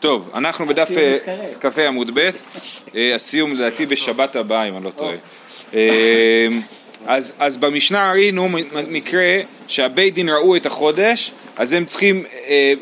[0.00, 1.70] טוב, אנחנו בדף הסיום אה.
[1.70, 2.30] כ"ה עמוד ב',
[2.96, 5.14] אה, הסיום לדעתי בשבת הבאה אם אני לא טועה.
[5.74, 6.46] אה,
[7.06, 8.48] אז, אז במשנה ראינו
[8.88, 9.22] מקרה
[9.68, 12.72] שהבית דין ראו את החודש, אז הם צריכים, אה,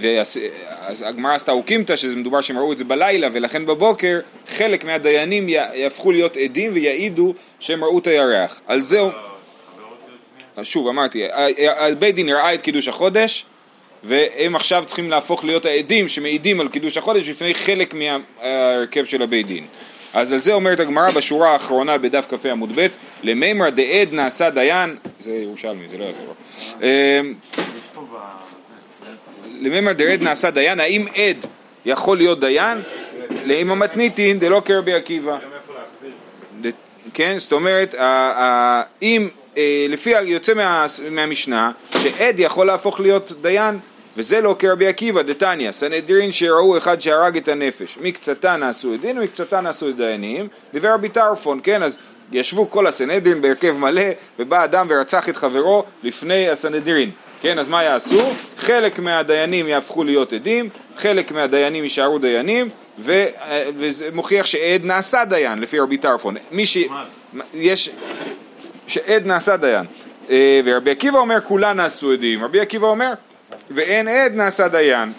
[0.00, 0.36] והס-
[0.80, 5.48] אז הגמרא עשתה אוקימתא, שזה מדובר שהם ראו את זה בלילה, ולכן בבוקר חלק מהדיינים
[5.48, 8.60] יהפכו להיות עדים ויעידו שהם ראו את הירח.
[8.66, 9.00] על זה,
[10.56, 11.22] אז שוב אמרתי,
[11.76, 13.46] הבית דין ראה את קידוש החודש,
[14.04, 19.46] והם עכשיו צריכים להפוך להיות העדים שמעידים על קידוש החודש בפני חלק מההרכב של הבית
[19.46, 19.66] דין.
[20.14, 22.86] אז על זה אומרת הגמרא בשורה האחרונה בדף כ"ה עמוד ב',
[23.22, 26.34] למימרא דעד נעשה דיין, זה ירושלמי, זה לא יעזור.
[26.82, 27.34] אמ,
[29.60, 31.46] למימרא דעד נעשה דיין, האם עד
[31.86, 32.78] יכול להיות דיין?
[33.44, 35.38] לאמא מתניתין דלא כרבי עקיבא.
[37.14, 37.94] כן, זאת אומרת,
[39.02, 39.28] אם, אה,
[39.88, 43.78] לפי היוצא מה- מהמשנה, שעד יכול להפוך להיות דיין,
[44.16, 49.60] וזה לא כרבי עקיבא, דתניא, סנהדרין שראו אחד שהרג את הנפש, מקצתה נעשו עדין ומקצתה
[49.60, 51.98] נעשו דיינים, דיבר רבי טרפון, כן, אז
[52.32, 54.02] ישבו כל הסנהדרין בהרכב מלא,
[54.38, 57.10] ובא אדם ורצח את חברו לפני הסנהדרין.
[57.40, 58.30] כן, אז מה יעשו?
[58.56, 65.24] חלק מהדיינים יהפכו להיות עדים, חלק מהדיינים יישארו דיינים, ו, אה, וזה מוכיח שעד נעשה
[65.24, 66.36] דיין, לפי רבי טרפון.
[66.50, 66.78] מי ש...
[67.54, 67.90] יש...
[68.88, 69.84] שעד נעשה דיין.
[70.30, 73.12] אה, ורבי עקיבא אומר כולן נעשו עדים, רבי עקיבא אומר
[73.70, 75.12] ואין עד נעשה דיין,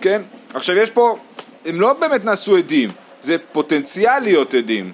[0.00, 0.22] כן?
[0.54, 1.18] עכשיו יש פה,
[1.66, 4.92] הם לא באמת נעשו עדים, זה פוטנציאל להיות עדים,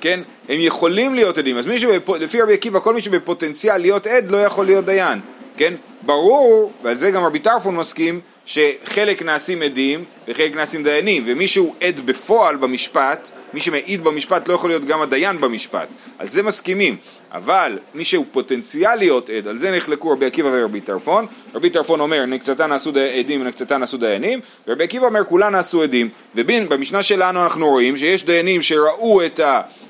[0.00, 0.20] כן?
[0.48, 4.44] הם יכולים להיות עדים, אז מי שלפי רבי עקיבא כל מי שבפוטנציאל להיות עד לא
[4.44, 5.20] יכול להיות דיין,
[5.56, 5.74] כן?
[6.02, 11.74] ברור, ועל זה גם רבי טרפון מסכים, שחלק נעשים עדים וחלק נעשים דיינים, ומי שהוא
[11.80, 16.96] עד בפועל במשפט, מי שמעיד במשפט לא יכול להיות גם הדיין במשפט, על זה מסכימים,
[17.32, 22.00] אבל מי שהוא פוטנציאל להיות עד, על זה נחלקו רבי עקיבא ורבי טרפון, רבי טרפון
[22.00, 27.02] אומר נקצתה נעשו די- עדים ונקצתה נעשו דיינים, ורבי עקיבא אומר כולן נעשו עדים, ובמשנה
[27.02, 29.40] שלנו אנחנו רואים שיש דיינים שראו את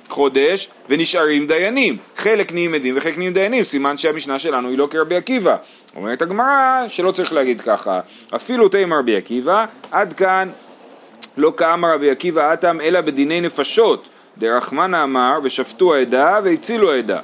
[0.09, 5.17] החודש ונשארים דיינים, חלק נהיים עדים וחלק נהיים דיינים, סימן שהמשנה שלנו היא לא כרבי
[5.17, 5.57] עקיבא.
[5.97, 8.01] אומרת הגמרא שלא צריך להגיד ככה,
[8.37, 10.51] אפילו תימא רבי עקיבא, עד כאן
[11.37, 14.09] לא כאמר רבי עקיבא אטם אלא בדיני נפשות,
[14.39, 17.21] דרחמנא אמר ושפטו העדה והצילו העדה.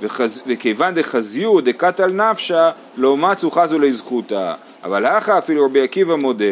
[0.00, 0.42] וחז...
[0.46, 4.54] וכיוון דחזיו דקתל נפשה לא מצו חזו לזכותה
[4.84, 6.44] אבל הכה אפילו רבי עקיבא מודה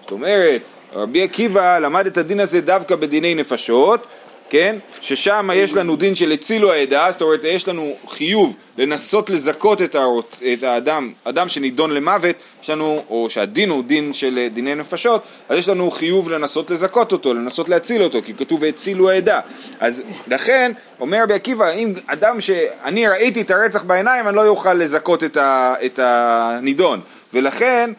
[0.00, 0.60] זאת אומרת
[0.94, 4.06] רבי עקיבא למד את הדין הזה דווקא בדיני נפשות
[4.52, 4.76] כן?
[5.00, 9.94] ששם יש לנו דין של הצילו העדה, זאת אומרת יש לנו חיוב לנסות לזכות את,
[9.94, 10.42] הרוצ...
[10.52, 15.22] את האדם, אדם שנידון למוות, יש לנו, או שהדין הוא דין של אה, דיני נפשות,
[15.48, 19.40] אז יש לנו חיוב לנסות לזכות אותו, לנסות להציל אותו, כי כתוב והצילו העדה.
[19.80, 24.74] אז לכן, אומר רבי עקיבא, אם אדם שאני ראיתי את הרצח בעיניים, אני לא יוכל
[24.74, 25.74] לזכות את, ה...
[25.84, 27.00] את הנידון,
[27.34, 27.90] ולכן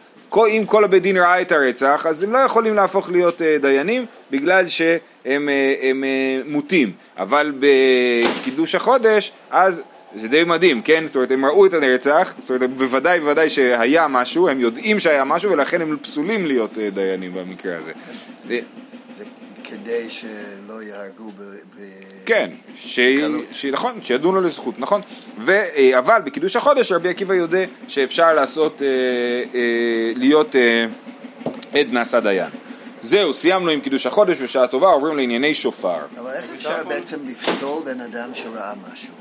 [0.46, 4.06] אם כל הבית דין ראה את הרצח, אז הם לא יכולים להפוך להיות אה, דיינים
[4.30, 6.92] בגלל שהם אה, הם, אה, מוטים.
[7.18, 9.82] אבל בקידוש החודש, אז
[10.16, 11.06] זה די מדהים, כן?
[11.06, 15.24] זאת אומרת, הם ראו את הרצח, זאת אומרת, בוודאי בוודאי שהיה משהו, הם יודעים שהיה
[15.24, 17.92] משהו, ולכן הם פסולים להיות דיינים במקרה הזה.
[19.74, 21.42] כדי שלא יהרגו ב...
[21.42, 21.80] ב...
[22.26, 23.00] כן, ש...
[23.52, 23.66] ש...
[23.66, 25.00] נכון, שידון לו לזכות, נכון.
[25.38, 25.50] ו...
[25.50, 28.88] אה, אבל בקידוש החודש רבי עקיבא יודע שאפשר לעשות, אה,
[29.54, 30.84] אה, להיות אה,
[31.80, 32.50] עד נעשה דיין.
[33.00, 35.98] זהו, סיימנו עם קידוש החודש, בשעה טובה עוברים לענייני שופר.
[36.18, 39.14] אבל איך אפשר בעצם לפסול בן אדם שראה משהו?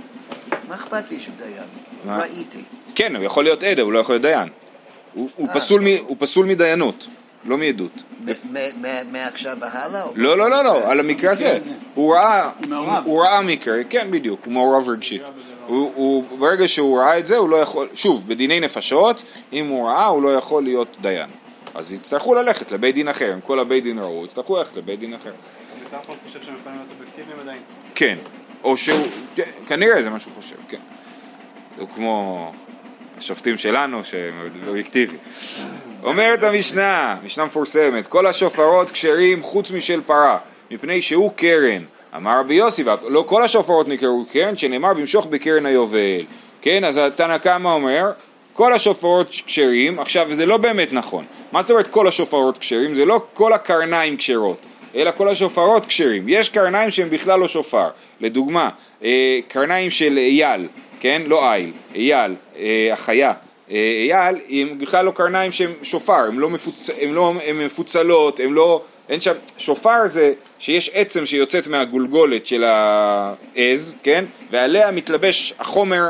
[0.70, 2.18] מה אכפת לי שהוא דיין?
[2.20, 2.62] ראיתי.
[2.96, 4.50] כן, הוא יכול להיות עד, אבל הוא לא יכול להיות דיין.
[5.14, 5.54] הוא, הוא, אה.
[5.54, 5.88] פסול, מ...
[6.08, 7.08] הוא פסול מדיינות,
[7.46, 8.04] לא מעדות.
[9.12, 10.06] מעכשיו והלאה?
[10.16, 11.58] לא, לא, לא, לא, על המקרה הזה.
[11.94, 12.50] הוא ראה,
[13.04, 15.24] הוא ראה מקרה, כן בדיוק, הוא מעורב רגשית.
[16.40, 20.24] ברגע שהוא ראה את זה, הוא לא יכול, שוב, בדיני נפשות, אם הוא ראה, הוא
[20.24, 21.30] לא יכול להיות דיין.
[21.76, 25.14] אז יצטרכו ללכת לבית דין אחר, אם כל הבית דין ראו, יצטרכו ללכת לבית דין
[25.14, 25.30] אחר.
[25.30, 27.62] רבי טרפון חושב שהם יכולים להיות אובייקטיביים עדיין.
[27.96, 28.18] כן,
[28.64, 30.80] או שהוא, כן, כנראה זה מה שהוא חושב, כן.
[31.78, 32.52] הוא כמו
[33.18, 34.34] השופטים שלנו שהם
[34.68, 35.20] אובייקטיביים.
[36.04, 40.38] אומרת המשנה, משנה מפורסמת, כל השופרות כשרים חוץ משל פרה,
[40.72, 41.84] מפני שהוא קרן.
[42.16, 46.26] אמר רבי יוסי, לא כל השופרות נקראו קרן, שנאמר במשוך בקרן היובל.
[46.62, 48.12] כן, אז התנא קמא אומר,
[48.54, 51.26] כל השופרות כשרים, עכשיו זה לא באמת נכון.
[51.52, 52.96] מה זאת אומרת כל השופרות כשרים?
[52.96, 54.66] זה לא כל הקרניים כשרות.
[54.96, 56.30] אלא כל השופרות כשרים.
[56.30, 57.88] יש קרניים שהם בכלל לא שופר.
[58.22, 58.70] לדוגמה,
[59.04, 60.68] אה, קרניים של אייל,
[61.00, 61.22] כן?
[61.26, 63.34] לא איל, אייל, אה, החיה.
[63.74, 66.90] אה, אייל, הם בכלל לא קרניים שהם שופר, הם לא, מפוצ...
[67.02, 68.82] הם לא הם מפוצלות, הם לא...
[69.10, 69.34] אין שם...
[69.58, 74.26] שופר זה שיש עצם שיוצאת מהגולגולת של העז, כן?
[74.52, 76.10] ועליה מתלבש החומר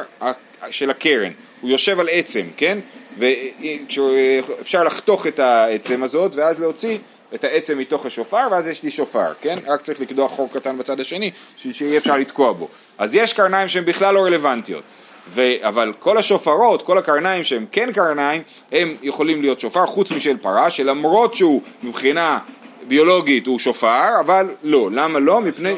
[0.71, 1.31] של הקרן.
[1.61, 2.77] הוא יושב על עצם, כן?
[3.17, 6.97] ואפשר לחתוך את העצם הזאת ואז להוציא
[7.35, 9.57] את העצם מתוך השופר ואז יש לי שופר, כן?
[9.67, 12.67] רק צריך לקדוח חור קטן בצד השני שיהיה אפשר לתקוע בו.
[12.97, 14.83] אז יש קרניים שהן בכלל לא רלוונטיות.
[15.27, 15.41] ו...
[15.61, 18.41] אבל כל השופרות, כל הקרניים שהם כן קרניים,
[18.71, 22.39] הם יכולים להיות שופר חוץ משל פרה, שלמרות שהוא מבחינה
[22.87, 24.89] ביולוגית הוא שופר, אבל לא.
[24.91, 25.41] למה לא?
[25.41, 25.75] מפני...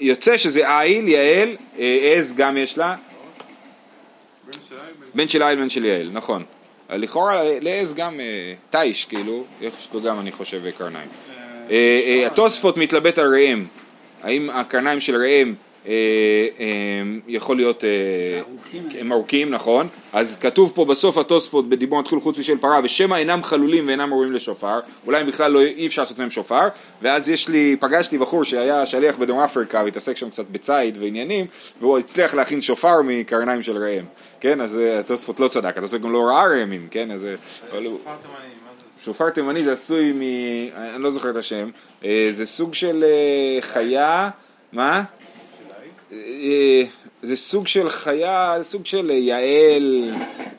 [0.00, 2.96] יוצא שזה איל, יעל, אה, עז גם יש לה,
[5.14, 6.44] בן של איל, בן של יעל, נכון.
[6.90, 11.08] לכאורה לעז גם אה, תיש, כאילו, יש לו גם אני חושב קרניים.
[11.70, 13.64] אה, אה, התוספות מתלבט על ראם,
[14.22, 15.54] האם הקרניים של ראם אה, אה,
[17.28, 18.40] יכול להיות, אה,
[19.00, 23.42] הם ארוכים, נכון, אז כתוב פה בסוף התוספות בדיבור מתחיל חוץ משל פרה ושמא אינם
[23.42, 26.68] חלולים ואינם ראויים לשופר, אולי הם בכלל לא, אי אפשר לעשות מהם שופר,
[27.02, 31.46] ואז יש לי, פגשתי בחור שהיה שליח בדרום אפריקה והתעסק שם קצת בציד ועניינים,
[31.80, 34.04] והוא הצליח להכין שופר מקרניים של ראם,
[34.40, 37.98] כן, אז אה, התוספות לא צדק, התוספות גם לא ראה ראמים, כן, אז אה, הוא...
[39.04, 39.72] שופר תימני, זה?
[39.72, 40.20] עשוי מ...
[40.76, 41.70] אני לא זוכר את השם,
[42.04, 44.30] אה, זה סוג של אה, חיה,
[44.72, 45.02] מה?
[46.14, 46.82] אה,
[47.22, 50.10] זה סוג של חיה, זה סוג של אה, יעל,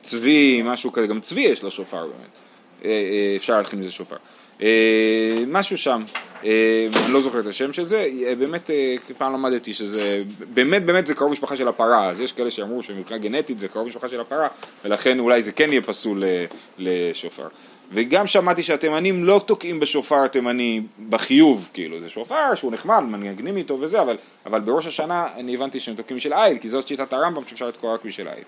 [0.02, 2.30] צבי, משהו כזה, גם צבי יש לו שופר באמת,
[2.86, 4.16] אה, אפשר להכין מזה שופר.
[5.48, 6.04] משהו שם,
[6.44, 8.08] אני לא זוכר את השם של זה,
[8.40, 8.70] באמת
[9.18, 10.24] פעם למדתי שזה,
[10.54, 13.88] באמת באמת זה קרוב משפחה של הפרה, אז יש כאלה שאמרו שמבחינה גנטית זה קרוב
[13.88, 14.48] משפחה של הפרה,
[14.86, 16.24] ולכן אולי זה כן יהיה פסול
[16.78, 17.48] לשופר.
[17.92, 23.78] וגם שמעתי שהתימנים לא תוקעים בשופר התימני בחיוב, כאילו, זה שופר שהוא נחמד, מנגנים איתו
[23.80, 27.46] וזה, אבל, אבל בראש השנה אני הבנתי שהם תוקעים בשל איל, כי זאת שיטת הרמב"ם
[27.46, 28.44] שאפשר לתקוע רק בשל איל.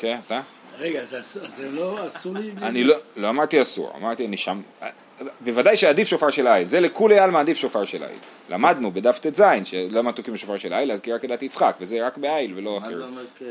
[0.00, 0.40] כן, אתה?
[0.78, 2.50] רגע, אז זה לא אסור לי...
[2.62, 4.60] אני לא, לא אמרתי אסור, אמרתי אני שם,
[5.40, 8.18] בוודאי שעדיף שופר של איל, זה לכולי עלמא עדיף שופר של איל.
[8.48, 12.18] למדנו בדף ט"ז שלמה תוקעים בשופר של איל, אז כי רק כדת יצחק, וזה רק
[12.18, 12.96] באיל ולא מה אחר.
[12.96, 13.48] זה אומר קרן?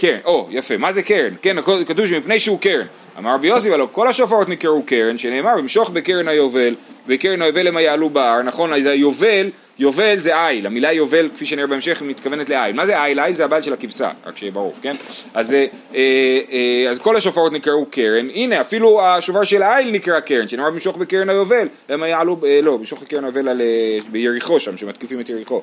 [0.00, 1.34] קרן, או, יפה, מה זה קרן?
[1.42, 1.56] כן,
[1.86, 2.86] כתוב שמפני שהוא קרן.
[3.18, 6.74] אמר רבי יוסי, אבל כל השופרות נקראו קרן, שנאמר, במשוך בקרן היובל,
[7.06, 9.50] בקרן היובל הם יעלו בהר, נכון, היובל,
[9.80, 12.76] יובל זה איל, המילה יובל, כפי שנראה בהמשך, מתכוונת לאיל.
[12.76, 13.20] מה זה איל?
[13.20, 14.96] איל זה הבעל של הכבשה, רק שיהיה ברור, כן?
[15.34, 20.20] אז, אה, אה, אה, אז כל השופרות נקראו קרן, הנה, אפילו השופר של האיל נקרא
[20.20, 23.66] קרן, שנאמר במשוך בקרן היובל, הם יעלו, אה, לא, במשוך בקרן היובל על, אה,
[24.10, 25.62] ביריחו שם, שמתקיפים את יריחו.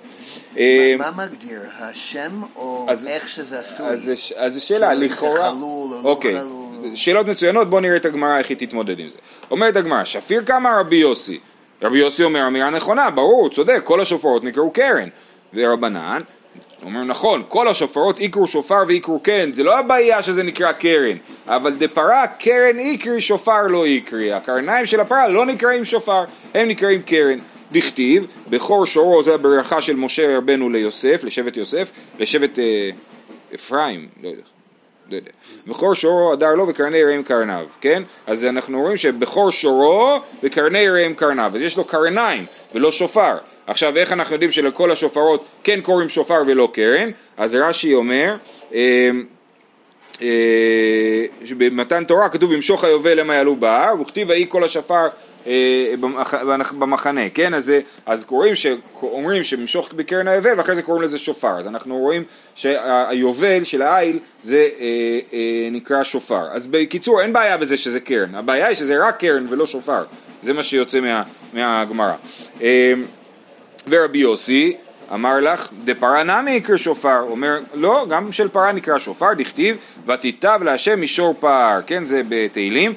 [0.58, 3.88] אה, מה מגדיר, השם או אז- איך שזה עשוי?
[4.36, 5.50] אז זו שאלה, כאילו, לכאורה...
[5.50, 6.96] לא אוקיי, חלול.
[6.96, 9.16] שאלות מצוינות, בואו נראה את הגמרא איך היא תתמודד עם זה.
[9.52, 11.40] אומרת הגמרא, שפיר כמה רבי יוסי?
[11.82, 15.10] רבי יוסי אומר אמירה נכונה, ברור, צודק, כל השופרות נקראו קרן.
[15.54, 16.18] ורבנן,
[16.84, 21.74] אומר נכון, כל השופרות יקרו שופר ויקרו קרן, זה לא הבעיה שזה נקרא קרן, אבל
[21.74, 27.40] דפרה קרן יקרי שופר לא יקרי, הקרניים של הפרה לא נקראים שופר, הם נקראים קרן.
[27.72, 32.90] דכתיב, בכור שורו זה הברכה של משה רבנו ליוסף, לשבט יוסף, לשבט אה,
[33.56, 34.57] אפרים, לא יודע.
[35.10, 35.32] לא יודע.
[35.70, 38.04] בכור שורו הדר לו וקרני רעים קרניו, כן?
[38.28, 42.46] אז אנחנו רואים שבכור שורו וקרני רעים קרניו, אז יש לו קרניים
[42.76, 43.38] ולא שופר.
[43.68, 47.10] עכשיו איך אנחנו יודעים שלכל השופרות כן קוראים שופר ולא קרן?
[47.38, 48.36] אז רש"י אומר
[48.74, 49.10] אה,
[50.22, 55.10] אה, שבמתן תורה כתוב במשוך היובל המה יעלו בהר וכתיב ויהי כל במח-
[56.80, 57.54] במחנה, כן?
[57.54, 57.72] אז,
[58.06, 58.68] אז קוראים ש,
[59.02, 62.24] אומרים שמשוך בקרן היובל ואחרי זה קוראים לזה שופר, אז אנחנו רואים
[62.56, 64.86] שהיובל של העיל זה אה,
[65.34, 66.44] אה, נקרא שופר.
[66.52, 70.04] אז בקיצור אין בעיה בזה שזה קרן, הבעיה היא שזה רק קרן ולא שופר,
[70.42, 71.24] זה מה שיוצא מה,
[71.54, 72.14] מהגמרא.
[72.62, 72.94] אה,
[73.88, 74.78] ורבי יוסי
[75.14, 79.78] אמר לך, דפרה נמי יקרא שופר, אומר לא, גם של פרה נקרא שופר, דכתיב
[80.08, 82.94] ותיטב להשם משור פר, כן זה בתהילים,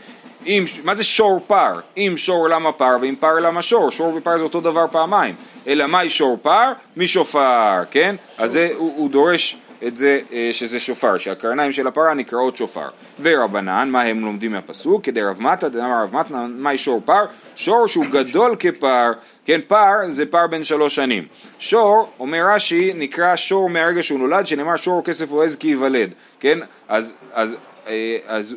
[0.46, 1.80] אם, מה זה שור פר?
[1.96, 5.34] אם שור למה פר ואם פר למה שור, שור ופר זה אותו דבר פעמיים,
[5.66, 6.72] אלא מהי שור פר?
[6.96, 8.16] משופר, כן?
[8.38, 9.56] אז זה, הוא, הוא דורש
[9.86, 12.88] את זה אה, שזה שופר, שהקרניים של הפרה נקראות שופר.
[13.20, 15.04] ורבנן, מה הם לומדים מהפסוק?
[15.04, 17.24] כדי רב מטה, דאמר רב מטה, מהי שור פר?
[17.56, 19.12] שור שהוא גדול כפר,
[19.44, 21.26] כן, פר זה פר בן שלוש שנים.
[21.58, 26.14] שור, אומר רש"י, נקרא שור מהרגע שהוא נולד, שנאמר שור כסף או עז כי ייוולד,
[26.40, 26.58] כן?
[26.88, 27.56] אז, אז,
[27.86, 28.56] אה, אז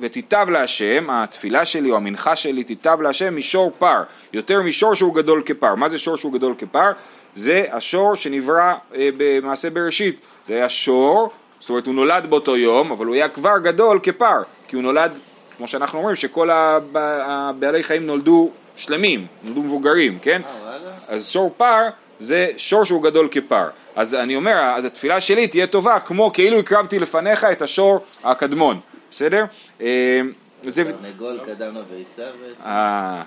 [0.00, 5.42] ותיטב להשם, התפילה שלי או המנחה שלי תיטב להשם משור פר, יותר משור שהוא גדול
[5.46, 5.74] כפר.
[5.74, 6.92] מה זה שור שהוא גדול כפר?
[7.36, 10.20] זה השור שנברא אה, במעשה בראשית.
[10.48, 14.42] זה היה שור, זאת אומרת הוא נולד באותו יום, אבל הוא היה כבר גדול כפר,
[14.68, 15.18] כי הוא נולד,
[15.56, 20.42] כמו שאנחנו אומרים, שכל הב- הבעלי חיים נולדו שלמים, נולדו מבוגרים, כן?
[20.44, 20.76] אה?
[21.08, 21.82] אז שור פר
[22.20, 23.68] זה שור שהוא גדול כפר.
[23.96, 28.80] אז אני אומר, התפילה שלי תהיה טובה כמו כאילו הקרבתי לפניך את השור הקדמון,
[29.14, 29.44] בסדר?
[29.80, 30.20] אה,
[30.66, 30.84] זה...
[30.84, 32.60] תרנגול קדם לביצה בעצם.
[32.66, 33.22] אה...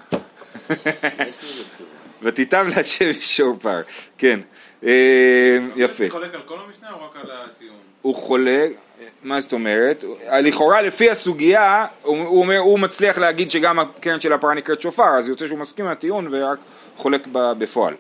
[2.22, 3.82] ותיטב להשם שור פר,
[4.18, 4.40] כן.
[4.84, 6.04] אה, יפה.
[6.04, 7.78] הוא חולק על כל המשנה או רק על הטיעון?
[8.02, 8.72] הוא חולק,
[9.24, 10.04] מה זאת אומרת?
[10.44, 15.18] לכאורה לפי הסוגיה, הוא, הוא אומר, הוא מצליח להגיד שגם הקרן של הפרה נקראת שופר,
[15.18, 16.60] אז יוצא שהוא מסכים עם הטיעון ורק
[16.98, 17.94] חולק בפועל.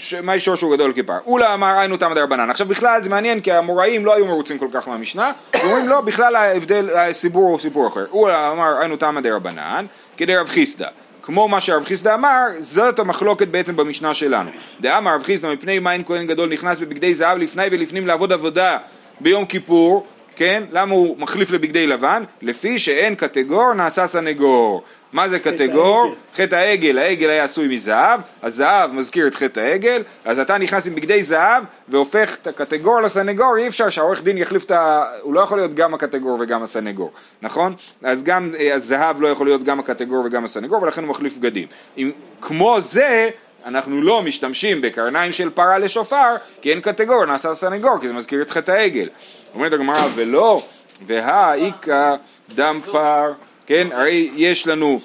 [0.00, 1.18] ש- מה אישור שהוא גדול כפר.
[1.26, 2.50] אולה אמר היינו תמא דרבנן.
[2.50, 6.36] עכשיו בכלל זה מעניין כי המוראים לא היו מרוצים כל כך מהמשנה, ואומרים לא, בכלל
[6.36, 8.06] ההבדל, הסיפור הוא סיפור אחר.
[8.12, 10.86] אולה אמר היינו תמא דרבנן, כדי רב חיסדא.
[11.22, 14.50] כמו מה שרב חיסדא אמר, זאת המחלוקת בעצם במשנה שלנו.
[14.80, 18.78] דאמר רב חיסדא מפני מה אין כהן גדול נכנס בבגדי זהב לפני ולפנים לעבוד עבודה
[19.20, 20.62] ביום כיפור, כן?
[20.72, 22.22] למה הוא מחליף לבגדי לבן?
[22.42, 24.82] לפי שאין קטגור נעשה סנגור.
[25.12, 26.14] מה זה קטגור?
[26.34, 30.94] חטא העגל, העגל היה עשוי מזהב, הזהב מזכיר את חטא העגל, אז אתה נכנס עם
[30.94, 35.04] בגדי זהב והופך את הקטגור לסנגור, אי אפשר שהעורך דין יחליף את ה...
[35.22, 37.12] הוא לא יכול להיות גם הקטגור וגם הסנגור,
[37.42, 37.74] נכון?
[38.02, 41.68] אז גם אה, הזהב לא יכול להיות גם הקטגור וגם הסנגור, ולכן הוא מחליף בגדים.
[41.98, 43.30] אם, כמו זה,
[43.64, 48.42] אנחנו לא משתמשים בקרניים של פרה לשופר, כי אין קטגור, נעשה סנגור, כי זה מזכיר
[48.42, 49.08] את חטא העגל.
[49.54, 50.62] אומרת הגמרא, ולא,
[51.06, 52.14] והא איכא
[52.54, 53.32] דם פר,
[53.70, 55.00] כן, הרי יש לנו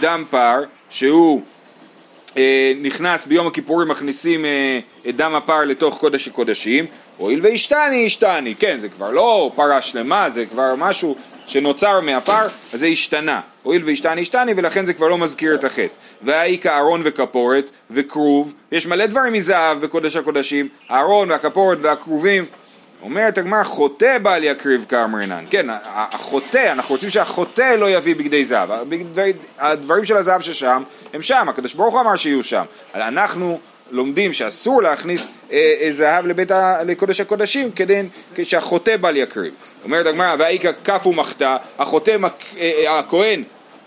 [0.00, 0.60] דם פר
[0.90, 1.42] שהוא
[2.36, 6.86] אה, נכנס ביום הכיפורים מכניסים אה, את דם הפר לתוך קודש הקודשים,
[7.16, 12.80] הואיל והשתני השתני, כן זה כבר לא פרה שלמה, זה כבר משהו שנוצר מהפר, אז
[12.80, 15.94] זה השתנה, הואיל והשתני השתני ולכן זה כבר לא מזכיר את החטא.
[16.22, 22.44] והאיכא ארון וכפורת וכרוב, יש מלא דברים מזהב בקודש הקודשים, הארון והכפורת והכרובים
[23.02, 28.70] אומרת הגמרא חוטא בל יקריב כאמרינן, כן, החוטא, אנחנו רוצים שהחוטא לא יביא בגדי זהב,
[28.70, 30.82] הבגדי- הדברים של הזהב ששם,
[31.14, 33.58] הם שם, הקדוש ברוך הוא אמר שיהיו שם, אנחנו
[33.90, 38.02] לומדים שאסור להכניס אה, אה, זהב לבית ה, לקודש הקודשים כדי
[38.42, 39.54] שהחוטא בל יקריב.
[39.84, 42.28] אומרת הגמרא, והאיכא כף ומחתה, החוטא, אה,
[42.86, 43.42] אה, הכהן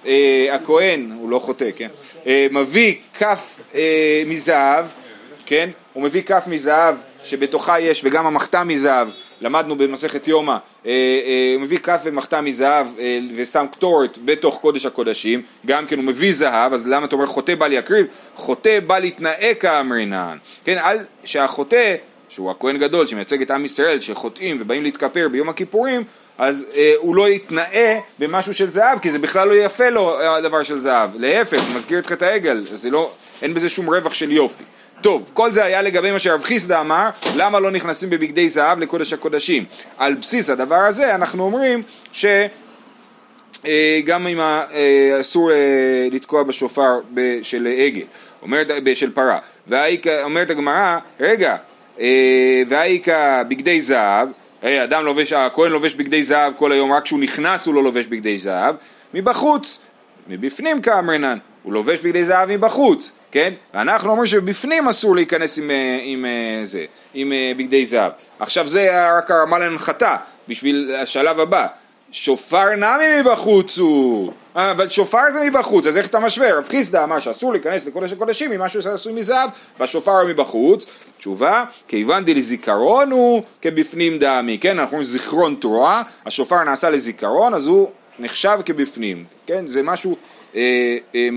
[0.05, 1.89] אה, הכהן, הוא לא חוטא, כן,
[2.27, 4.85] אה, מביא כף אה, מזהב,
[5.45, 9.07] כן, הוא מביא כף מזהב שבתוכה יש, וגם המחתה מזהב,
[9.41, 14.85] למדנו במסכת יומא, אה, אה, הוא מביא כף ומחתה מזהב אה, ושם קטורת בתוך קודש
[14.85, 18.05] הקודשים, גם כן הוא מביא זהב, אז למה אתה אומר חוטא בל יקריב?
[18.35, 21.95] חוטא בל יתנאה כאמרינן, כן, על שהחוטא
[22.29, 26.03] שהוא הכהן גדול שמייצג את עם ישראל שחוטאים ובאים להתכפר ביום הכיפורים
[26.37, 30.63] אז אה, הוא לא יתנאה במשהו של זהב כי זה בכלל לא יפה לו הדבר
[30.63, 31.09] של זהב.
[31.15, 33.11] להפך, הוא מזכיר את חטא העגל לא,
[33.41, 34.63] אין בזה שום רווח של יופי
[35.01, 39.13] טוב, כל זה היה לגבי מה שרב חיסדא אמר, למה לא נכנסים בבגדי זהב לקודש
[39.13, 39.65] הקודשים.
[39.97, 42.25] על בסיס הדבר הזה אנחנו אומרים ש...
[43.67, 46.99] אה, גם אם אה, אסור אה, לתקוע בשופר
[47.41, 49.39] של עגל, של פרה,
[50.23, 51.55] אומרת הגמרא, רגע,
[52.67, 54.27] והאיכא בגדי זהב,
[54.63, 58.37] אדם לובש, הכהן לובש בגדי זהב כל היום, רק כשהוא נכנס הוא לא לובש בגדי
[58.37, 58.75] זהב,
[59.13, 59.79] מבחוץ,
[60.27, 63.53] מבפנים כאמרנן, הוא לובש בגדי זהב מבחוץ, כן?
[63.73, 68.11] ואנחנו אומרים שבפנים אסור להיכנס עם, אה, עם אה, זה, עם אה, בגדי זהב.
[68.39, 70.15] עכשיו זה רק הרמה להנחתה,
[70.47, 71.67] בשביל השלב הבא.
[72.11, 76.57] שופר נמי מבחוץ הוא, אבל שופר זה מבחוץ, אז איך אתה משווה?
[76.57, 80.85] רב חיסדא אמר שאסור להיכנס לקודש הקודשים עם משהו שעשוי מזהב, והשופר הוא מבחוץ.
[81.17, 87.67] תשובה, כיוון דלזיכרון הוא כבפנים דמי, כן, אנחנו אומרים זיכרון תורה, השופר נעשה לזיכרון, אז
[87.67, 90.15] הוא נחשב כבפנים, כן, זה משהו,
[90.55, 91.29] אה, אה,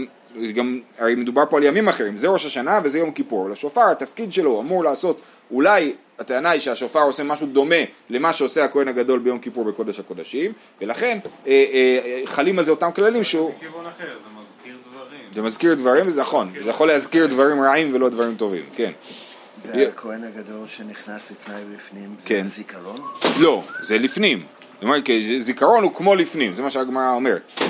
[0.54, 4.32] גם, הרי מדובר פה על ימים אחרים, זה ראש השנה וזה יום כיפור, לשופר התפקיד
[4.32, 5.20] שלו אמור לעשות,
[5.50, 7.76] אולי הטענה היא שהשופר עושה משהו דומה
[8.10, 12.92] למה שעושה הכהן הגדול ביום כיפור בקודש הקודשים, ולכן אה, אה, חלים על זה אותם
[12.92, 15.20] כללים שהוא, מכיוון אחר, זה מזכיר דברים.
[15.34, 18.92] זה מזכיר דברים, זה נכון, זה יכול להזכיר דברים רעים ולא דברים טובים, כן.
[19.66, 22.42] והכהן הגדול שנכנס לפני ולפנים, כן.
[22.42, 22.96] זה זיכרון?
[23.40, 24.42] לא, זה לפנים.
[24.74, 25.04] זאת אומרת,
[25.38, 27.60] זיכרון הוא כמו לפנים, זה מה שהגמרא אומרת.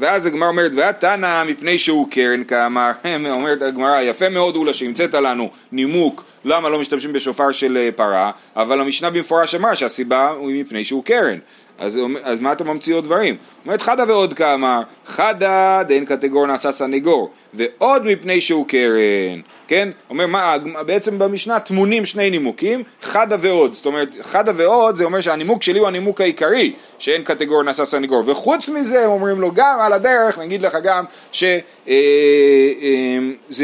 [0.00, 2.90] ואז הגמרא אומרת, והתנא מפני שהוא קרן כאמר,
[3.30, 8.30] אומרת הגמרא, יפה מאוד אולה שהמצאת לנו נימוק למה לא משתמשים בשופר של אה, פרה,
[8.56, 11.38] אבל המשנה במפורש אמרה שהסיבה היא מפני שהוא קרן.
[11.78, 13.36] אז, אז מה אתה ממציא עוד דברים?
[13.64, 19.88] אומרת חדה ועוד כאמר, חדה דאין קטגור נעשה סניגור, ועוד מפני שהוא קרן, כן?
[20.10, 25.20] אומר מה, בעצם במשנה טמונים שני נימוקים, חדה ועוד, זאת אומרת חדה ועוד זה אומר
[25.20, 29.92] שהנימוק שלי הוא הנימוק העיקרי, שאין קטגור נעשה סניגור, וחוץ מזה אומרים לו גם על
[29.92, 31.62] הדרך, נגיד לך גם שזה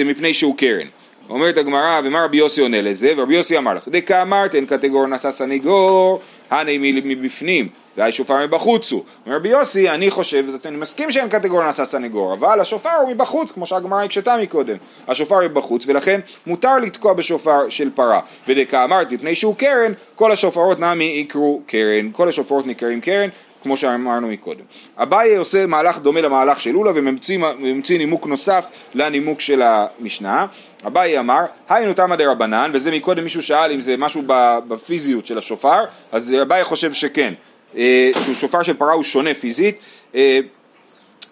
[0.04, 0.86] מפני שהוא קרן.
[1.28, 3.12] אומרת הגמרא, ומה רבי יוסי עונה לזה?
[3.16, 8.92] ורבי יוסי אמר לך, דקה אמרת אין קטגור נעשה סניגור, הנה מבפנים, והי שופר מבחוץ
[8.92, 9.04] הוא.
[9.26, 13.52] אומר רבי יוסי, אני חושב, אני מסכים שאין קטגור נעשה סניגור, אבל השופר הוא מבחוץ,
[13.52, 14.76] כמו שהגמרא הקשתה מקודם.
[15.08, 18.20] השופר מבחוץ, ולכן מותר לתקוע בשופר של פרה.
[18.48, 22.10] ודקה אמרת, מפני שהוא קרן, כל השופרות נמי יקרו קרן.
[22.12, 23.28] כל השופרות נקראים קרן,
[23.62, 24.64] כמו שאמרנו מקודם.
[24.98, 30.46] אביי עושה מהלך דומה למהלך של לולה וממציא ממציא נימוק נוסף לנימוק של המשנה.
[30.86, 34.22] אביי אמר, היינו תמא דרבנן, וזה מקודם מישהו שאל אם זה משהו
[34.68, 37.34] בפיזיות של השופר, אז אביי חושב שכן,
[37.76, 39.78] אה, שהוא שופר של פרה הוא שונה פיזית.
[40.14, 40.40] אה,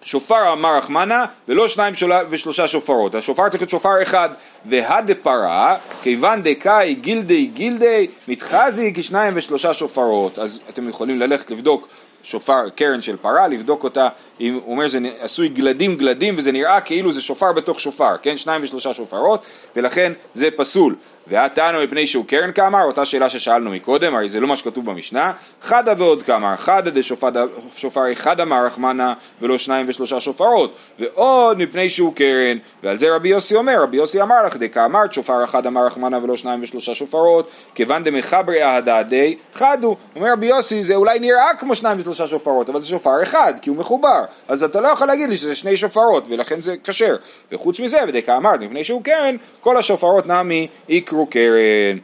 [0.03, 4.29] שופר אמר רחמנה ולא שניים שולה- ושלושה שופרות, השופר צריך להיות שופר אחד
[4.65, 11.87] והדפרה כיוון דקאי גילדי גילדי מתחזי כשניים ושלושה שופרות אז אתם יכולים ללכת לבדוק
[12.23, 14.09] שופר, קרן של פרה, לבדוק אותה,
[14.39, 18.37] הוא אומר שזה עשוי גלדים גלדים וזה נראה כאילו זה שופר בתוך שופר, כן?
[18.37, 20.95] שניים ושלושה שופרות ולכן זה פסול.
[21.29, 25.31] והטענו מפני שהוא קרן כאמר, אותה שאלה ששאלנו מקודם, הרי זה לא מה שכתוב במשנה,
[25.61, 32.15] חדה ועוד כאמר, חדה דשופר אחד אמר רחמנה ולא שניים ושלושה שופרות, ועוד מפני שהוא
[32.15, 36.19] קרן, ועל זה רבי יוסי אומר, רבי יוסי אמר לך דקאמרת שופר אחד אמר רחמנה
[36.23, 41.75] ולא שניים ושלושה שופרות, כיוון דמחברי אהדעדי חדו, אומר רבי יוסי זה אולי נראה כמו
[41.75, 45.29] שניים ושלושה שופרות, אבל זה שופר אחד, כי הוא מחובר, אז אתה לא יכול להגיד
[45.29, 47.15] לי שזה שני שופרות, ולכן זה כשר,
[47.51, 51.97] וחוץ מזה, ודקאמרת מפני שהוא קרן, כל השופרות נמי יקרו קרן.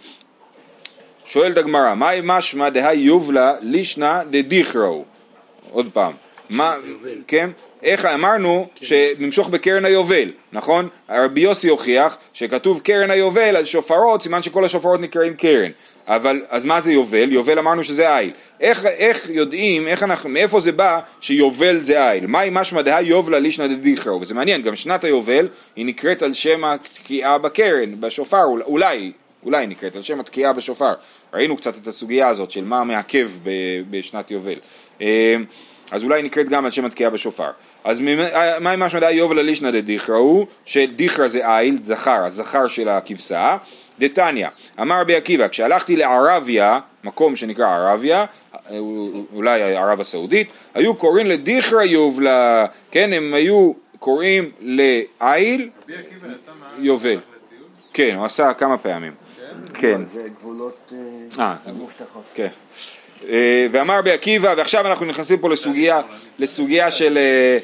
[1.25, 5.05] שואלת הגמרא, מהי משמע דהי יובלה לישנא דדיכרהו?
[5.71, 6.13] עוד פעם,
[6.49, 6.75] מה,
[7.27, 7.49] כן?
[7.83, 10.89] איך אמרנו שנמשוך בקרן היובל, נכון?
[11.09, 15.71] רבי יוסי הוכיח שכתוב קרן היובל על שופרות, סימן שכל השופרות נקראים קרן.
[16.07, 17.31] אבל, אז מה זה יובל?
[17.31, 18.31] יובל אמרנו שזה איל.
[18.59, 22.27] איך, איך יודעים, איך אנחנו, מאיפה זה בא שיובל זה איל?
[22.27, 24.21] מהי משמע דהי יובלה לישנא דדיכרהו?
[24.21, 29.11] וזה מעניין, גם שנת היובל היא נקראת על שם התקיעה בקרן, בשופר, אולי,
[29.43, 30.93] אולי היא נקראת על שם התקיעה בשופר.
[31.33, 33.31] ראינו קצת את הסוגיה הזאת של מה מעכב
[33.89, 34.59] בשנת יובל.
[35.01, 35.35] אה,
[35.91, 37.49] אז אולי נקראת גם על שם התקיעה בשופר.
[37.83, 37.99] אז
[38.59, 40.45] מהי משמע דהי יובל לישנא דדיכרהו?
[40.65, 43.57] שדיכרא זה איל, זכר, הזכר של הכבשה.
[43.99, 44.47] דתניא,
[44.81, 48.25] אמר רבי עקיבא, כשהלכתי לערביה, מקום שנקרא ערביה,
[49.33, 55.69] אולי ערב הסעודית, היו קוראים לדיכרא יובלה, כן, הם היו קוראים לעיל.
[56.79, 57.19] יובל.
[57.93, 59.13] כן, הוא עשה כמה פעמים.
[59.73, 60.01] כן.
[60.13, 60.93] זה גבולות
[61.39, 61.71] אה, אה.
[62.33, 62.47] כן.
[63.29, 66.01] אה, ואמר רבי עקיבא, ועכשיו אנחנו נכנסים פה לסוגיה,
[66.39, 67.57] לסוגיה של אה, אה,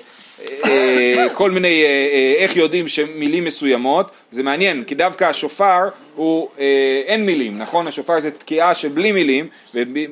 [1.34, 7.02] כל מיני, אה, אה, איך יודעים שמילים מסוימות, זה מעניין, כי דווקא השופר הוא, אה,
[7.06, 7.88] אין מילים, נכון?
[7.88, 9.48] השופר זה תקיעה של בלי מילים,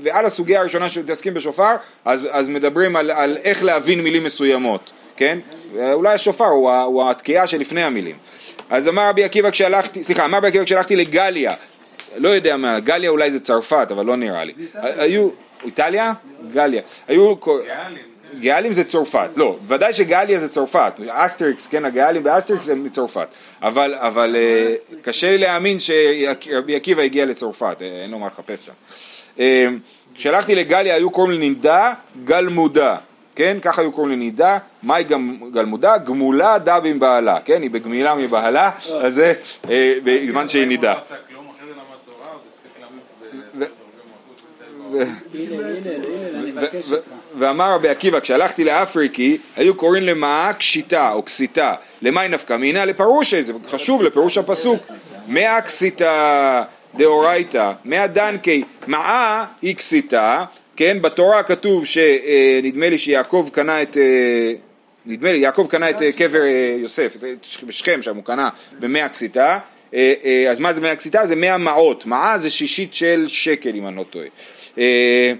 [0.01, 5.39] ועל הסוגיה הראשונה שמתעסקים בשופר, אז, אז מדברים על, על איך להבין מילים מסוימות, כן?
[5.93, 8.15] אולי השופר הוא, הוא התקיעה שלפני המילים.
[8.69, 11.51] אז אמר רבי עקיבא כשהלכתי, סליחה, אמר רבי עקיבא כשהלכתי לגליה,
[12.15, 14.53] לא יודע מה, גליה אולי זה צרפת, אבל לא נראה לי.
[14.73, 15.29] היו,
[15.65, 16.13] איטליה?
[16.53, 16.81] גליה.
[17.07, 18.08] היו, גאלים,
[18.39, 23.27] גאלים זה צרפת, לא, ודאי שגליה זה צרפת, אסטריקס, כן, הגאלים באסטריקס הם מצרפת,
[23.61, 28.65] אבל, אבל אה, קשה לי להאמין שרבי עקיבא הגיע לצרפת, אה, אין לו מה לחפש
[28.65, 28.71] שם.
[29.39, 29.67] אה,
[30.15, 31.93] כשהלכתי לגליה היו קוראים לנידה
[32.25, 32.95] גלמודה,
[33.35, 35.03] כן, ככה היו קוראים לנידה, מהי
[35.53, 35.97] גלמודה?
[35.97, 39.33] גמולה דה מבעלה, כן, היא בגמילה מבעלה, אז זה
[39.69, 40.93] אה, בזמן שהיא נידה.
[40.93, 42.99] לא עשה כלום, אחרי זה למד תורה, עוד הספיק למד
[43.49, 44.78] בספר תרגם מלכות הנה, הנה, הנה, אני ו- מבקש ו- אותך.
[47.39, 51.73] ואמר רבי עקיבא, כשהלכתי לאפריקי, היו קוראים למעה קשיטה או קסיטה.
[52.01, 52.85] למאי נפקא מינה?
[52.85, 54.79] לפרושי, זה חשוב לפירוש הפסוק.
[55.27, 56.63] מאה קסיטה
[56.95, 60.43] דאורייתא, מאה דנקי, מעה היא קסיטה,
[60.75, 63.97] כן, בתורה כתוב שנדמה לי שיעקב קנה את...
[63.97, 64.53] אה,
[65.05, 68.49] נדמה לי, יעקב קנה את אה, קבר אה, יוסף, את- בשכם שם הוא קנה
[68.79, 69.07] במאה
[69.93, 71.25] אה, אה, אז מה זה מאה קסיטה?
[71.25, 74.25] זה מאה מעות, מעה זה שישית של שקל אם אני לא טועה.
[74.77, 75.33] אה,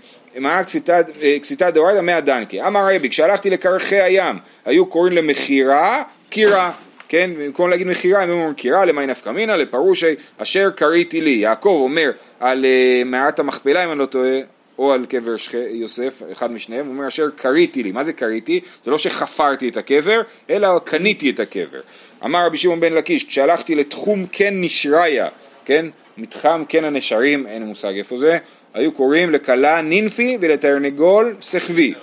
[0.64, 2.62] קסיטה, אה, קסיטה דאורייתא מאה דנקי.
[2.62, 6.72] אמר רבי, כשהלכתי לקרחי הים, היו קוראים למכירה קירה.
[7.10, 11.32] כן, במקום להגיד מכירה, הם אומרים קירה, למאי נפקא מינה, לפרושי, אשר כריתי לי.
[11.32, 14.40] יעקב אומר על אה, מערת המכפלה, אם אני לא טועה,
[14.80, 15.36] או על קבר.
[15.70, 18.60] יוסף, אחד משניהם, הוא אומר אשר כריתי לי, מה זה כריתי?
[18.84, 21.80] זה לא שחפרתי את הקבר, אלא קניתי את הקבר.
[22.26, 25.28] אמר רבי שמעון בן לקיש, כשהלכתי לתחום כן נשריה,
[25.66, 25.86] כן,
[26.18, 28.38] מתחם כן הנשרים, אין מושג איפה זה,
[28.74, 31.94] היו קוראים לכלה נינפי ולתרנגול סחבי.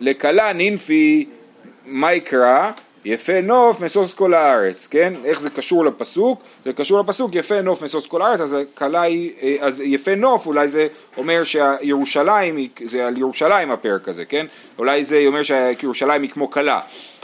[0.00, 1.26] לכלה נינפי,
[1.86, 2.70] מה יקרא?
[3.04, 5.14] יפה נוף משוש כל הארץ, כן?
[5.24, 6.42] איך זה קשור לפסוק?
[6.64, 10.68] זה קשור לפסוק יפה נוף משוש כל הארץ, אז היא, אה, אז יפה נוף אולי
[10.68, 10.86] זה
[11.16, 14.46] אומר שירושלים, זה על ירושלים הפרק הזה, כן?
[14.78, 16.80] אולי זה אומר שירושלים היא כמו כלה.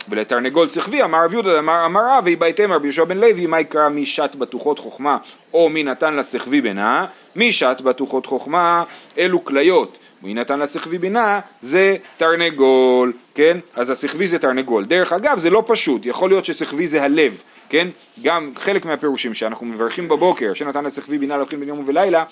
[0.09, 3.61] ולתרנגול שכבי אמר רב יהודה אמר אמר רב והיא בהתאם רבי יהושע בן לוי מה
[3.61, 5.19] יקרא מי שת בטוחות חוכמה?
[5.55, 8.85] או מי נתן לה שכבי בנה מי שת בטוחות חוכמה
[9.19, 9.99] אלו כליות.
[10.23, 11.41] מי נתן לה שכבי בינה?
[11.61, 13.59] זה תרנגול, כן?
[13.75, 14.85] אז השכבי זה תרנגול.
[14.85, 17.89] דרך אגב זה לא פשוט, יכול להיות ששכבי זה הלב, כן?
[18.23, 22.25] גם חלק מהפירושים שאנחנו מברכים בבוקר, שנתן לה שכבי בינה להבחין בין יום ולילה,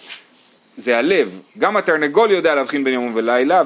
[0.76, 3.62] זה הלב, גם התרנגול יודע להבחין בין יום ולילה,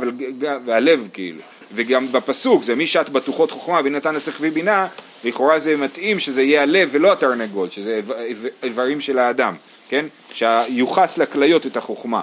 [0.66, 1.40] והלב כאילו,
[1.72, 4.86] וגם בפסוק זה מי שעת בטוחות חוכמה ונתן לצריך ובינה,
[5.24, 9.54] לכאורה זה מתאים שזה יהיה הלב ולא התרנגול, שזה איב- איב- איברים של האדם,
[9.88, 10.04] כן?
[10.34, 12.20] שיוחס לכליות את החוכמה.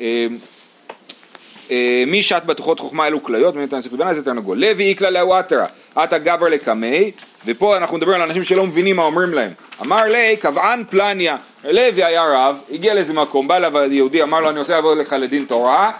[0.00, 0.26] אה,
[1.70, 4.58] אה, מי שעת בטוחות חוכמה אלו כליות, ונתן לצריך ובינה זה תרנגול.
[4.58, 7.10] לוי איקלה לאוואטרה, עתה גבר לקמי,
[7.46, 9.52] ופה אנחנו מדברים על אנשים שלא מבינים מה אומרים להם.
[9.82, 14.50] אמר לי, קבען פלניה, לוי היה רב, הגיע לאיזה מקום, בא אליו יהודי, אמר לו
[14.50, 15.92] אני רוצה לבוא לך לדין תורה,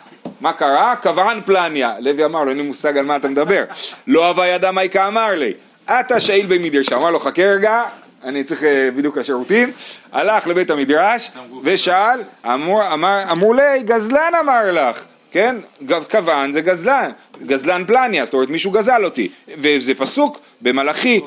[0.43, 0.95] מה קרה?
[1.03, 1.95] קבען פלניה.
[2.01, 3.65] לוי אמר לו, אין לי מושג על מה אתה מדבר.
[4.07, 5.53] לא הווה ידע מייקה אמר לי,
[5.85, 6.97] אתה שאיל במדרשה.
[6.97, 7.83] אמר לו, חכה רגע,
[8.25, 9.73] אני צריך אה, בדיוק לשירותים.
[10.13, 11.31] הלך לבית המדרש
[11.65, 15.05] ושאל, אמר, אמר, אמרו לי, גזלן אמר לך.
[15.31, 15.57] כן?
[16.11, 17.11] כוון זה גזלן,
[17.47, 21.21] גזלן פלניה, זאת אומרת מישהו גזל אותי, וזה פסוק במלאכי,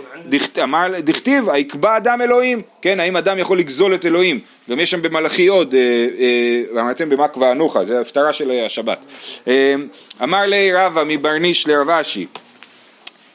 [1.04, 3.00] דכתיב, היקבע אדם אלוהים, כן?
[3.00, 4.40] האם אדם יכול לגזול את אלוהים?
[4.70, 5.80] גם יש שם במלאכי עוד, אה,
[6.20, 9.00] אה, אמרתם במה קבענוך, זה ההפטרה של השבת.
[9.48, 9.76] אה,
[10.24, 12.26] אמר לי רבא מברניש לרב אשי,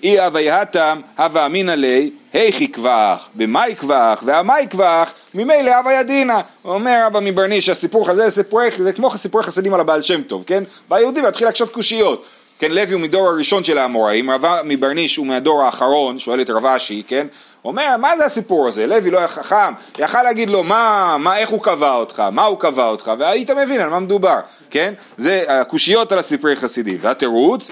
[0.02, 6.40] אי אבי התם, הווה אמינא ליה, היכי קבח, במאי קבח, והמאי קבח, ממילא הווה ידינא.
[6.64, 10.64] אומר רבא מברניש, הסיפור הזה זה כמו סיפורי חסידים על הבעל שם טוב, כן?
[10.88, 12.24] בא יהודי והתחיל להקשות קושיות.
[12.60, 16.66] כן, לוי הוא מדור הראשון של האמוראים, רבא מברניש הוא מהדור האחרון, שואל את רב
[16.66, 17.26] אשי, כן?
[17.64, 18.86] אומר, מה זה הסיפור הזה?
[18.86, 22.58] לוי לא היה חכם, יכל להגיד לו, מה, מה, איך הוא קבע אותך, מה הוא
[22.58, 24.38] קבע אותך, והיית מבין על מה מדובר,
[24.70, 24.94] כן?
[25.16, 26.98] זה הקושיות על הסיפורי חסידים.
[27.00, 27.70] והתירוץ,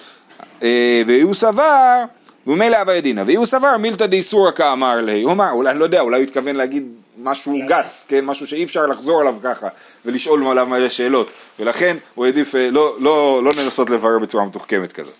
[0.62, 2.02] אה, והוא סבר,
[2.46, 6.00] ומילא הווה ידינא, והוא סבר מילתא דאיסורא כאמר לי, הוא אמר, אולי, אני לא יודע,
[6.00, 6.84] אולי הוא התכוון להגיד
[7.30, 9.68] משהו גס, כן, משהו שאי אפשר לחזור עליו ככה,
[10.04, 14.92] ולשאול עליו מלא שאלות, ולכן הוא העדיף אה, לא, לא, לא לנסות לברר בצורה מתוחכמת
[14.92, 15.14] כזאת.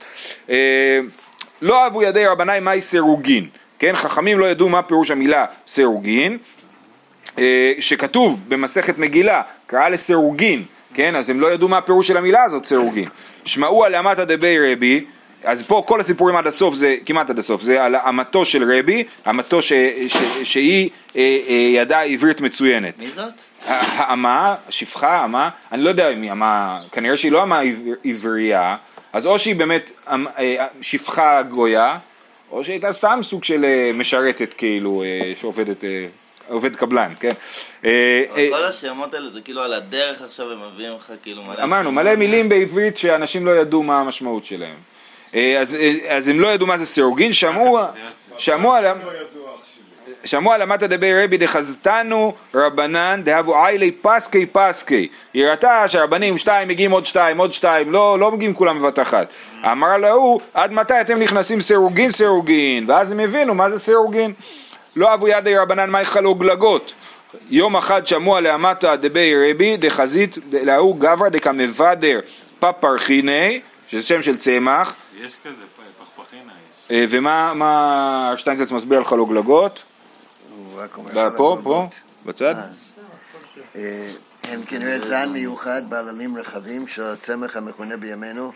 [0.51, 1.01] אה,
[1.63, 6.39] לא אהבו ידי רבנאי מהי סירוגין, כן, חכמים לא ידעו מה פירוש המילה סירוגין,
[7.39, 12.45] אה, שכתוב במסכת מגילה, קרא לסירוגין, כן, אז הם לא ידעו מה הפירוש של המילה
[12.45, 13.09] הזאת, סירוגין.
[13.45, 15.05] שמעו על אמתא דבי רבי,
[15.45, 19.05] אז פה כל הסיפורים עד הסוף, זה כמעט עד הסוף, זה על אמתו של רבי,
[19.31, 19.73] אמתו ש,
[20.09, 22.99] ש, שהיא אה, אה, ידעה עברית מצוינת.
[22.99, 23.33] מי זאת?
[23.67, 28.77] האמה, השפחה, האמה, אני לא יודע אם היא אמה, כנראה שהיא לא אמה עבר- עברייה,
[29.13, 31.99] אז או שהיא באמת אמ- אה, שפחה גויה,
[32.51, 35.85] או שהיא הייתה סתם סוג של אה, משרתת כאילו, אה, שעובדת,
[36.49, 37.33] עובד קבלן, כן?
[37.83, 37.91] אבל
[38.51, 41.63] כל השמות האלה זה כאילו על הדרך עכשיו הם מביאים לך כאילו מלא...
[41.63, 41.93] אמרנו.
[41.93, 44.75] מלא מילים בעברית שאנשים לא ידעו מה המשמעות שלהם.
[45.35, 47.79] אה, אז, אה, אז הם לא ידעו מה זה סירוגין, שמעו,
[48.39, 48.87] שמעו על...
[50.25, 55.09] שמעו על אמתא דבי רבי דחזתנו רבנן דהבו איילי פסקי פסקי.
[55.35, 59.27] היא ראתה שהרבנים שתיים מגיעים עוד שתיים, עוד שתיים, לא, לא מגיעים כולם בבת אחת.
[59.73, 62.91] אמר להוא, עד מתי אתם נכנסים סירוגין סירוגין?
[62.91, 64.33] ואז הם הבינו מה זה סירוגין.
[64.97, 66.95] לא אבו ידי רבנן מאי חלוגלגות.
[67.51, 72.21] יום אחד שמוע לאמתא דבי רבי דחזית להוא גברא דקמבדר
[72.61, 74.95] פפרחיני, שזה שם של צמח,
[75.29, 75.63] יש כזה,
[75.99, 76.91] פכפכינה יש.
[76.91, 79.85] אה, ומה מה שטיינזלץ מסביר על חלוגלגות?
[80.51, 81.95] הוא רק אומר פה, של פה, הגלולות.
[82.27, 82.55] בצד?
[83.77, 84.07] אה,
[84.49, 88.53] הם כנראה זן מיוחד בעללים רחבים של הצמח המכונה בימינו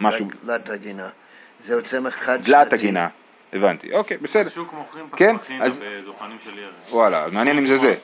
[0.00, 1.08] משהו, דלת הגינה.
[1.64, 2.50] זהו צמח חד שנתי.
[2.50, 3.08] דלת הגינה,
[3.56, 6.70] הבנתי, אוקיי, בסדר, בשוק מוכרים כן, אז- בדוכנים של ירק.
[6.92, 7.94] וואלה, מעניין אם זה זה.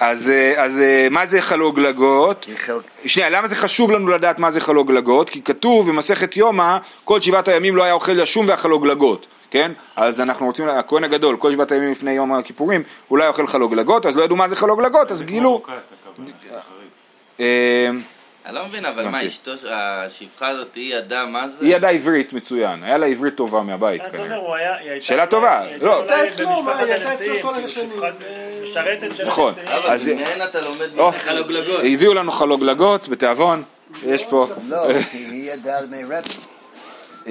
[0.00, 2.38] אז, אה, אז אה, מה זה חלוגלגות?
[2.40, 5.30] כי חלק- שנייה, למה זה חשוב לנו לדעת מה זה חלוגלגות?
[5.30, 9.72] כי כתוב במסכת יומא, כל שבעת הימים לא היה אוכל לשום והחלוגלגות, כן?
[9.96, 14.16] אז אנחנו רוצים, הכהן הגדול, כל שבעת הימים לפני יום הכיפורים, היה אוכל חלוגלגות, אז
[14.16, 15.62] לא ידעו מה זה חלוגלגות, אז גילו.
[18.46, 19.26] אני לא מבין, אבל מה.
[19.26, 21.64] אשתו, השפחה הזאת, היא ידעה מה זה?
[21.66, 24.36] היא ידעה עברית מצוין, היה לה עברית טובה מהבית כנראה.
[24.92, 25.96] היא שאלה טובה, היא לא.
[26.02, 28.02] אולי הייתה אצלו, מה, במשפחת היא הייתה אצלו כל כאילו, השנים.
[28.04, 28.10] אה,
[28.62, 29.54] משרתת של נכון.
[29.66, 31.80] אבל אז- ממנה אתה לומד או, חלוגלגות.
[31.84, 33.62] הביאו לנו חלוגלגות בתיאבון,
[34.06, 34.76] יש פה, לא,
[35.12, 35.96] היא ידעה מרבי.
[35.96, 36.20] היא ידעה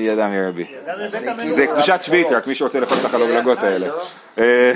[0.07, 0.65] מרבי.
[0.83, 0.93] ידע
[1.33, 3.87] מבית זה קדושת שביעית, רק מי שרוצה לאכול את החלוגלגות האלה.
[4.37, 4.71] אה,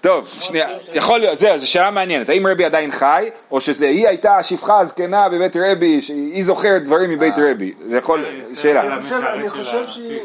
[0.00, 4.08] טוב, שנייה, יכול להיות, זהו, זו שאלה מעניינת, האם רבי עדיין חי, או שזה היא
[4.08, 8.96] הייתה השפחה הזקנה בבית רבי, שהיא זוכרת דברים מבית רבי, זה יכול, שאלה.
[9.34, 10.18] אני חושב- שהיא